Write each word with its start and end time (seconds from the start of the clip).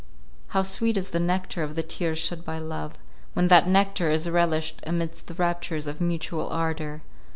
How 0.47 0.63
sweet 0.63 0.97
is 0.97 1.11
the 1.11 1.19
nectar 1.19 1.61
of 1.61 1.75
the 1.75 1.83
tears 1.83 2.17
shed 2.17 2.43
by 2.43 2.57
love, 2.57 2.95
when 3.33 3.49
that 3.49 3.67
nectar 3.67 4.09
is 4.09 4.27
relished 4.27 4.79
amidst 4.81 5.27
the 5.27 5.35
raptures 5.35 5.85
of 5.85 6.01
mutual 6.01 6.49
ardour! 6.49 7.03